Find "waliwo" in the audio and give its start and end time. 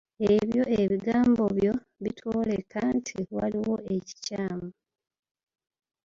3.35-3.75